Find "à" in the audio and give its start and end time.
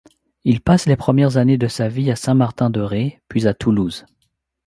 2.09-2.15, 3.45-3.53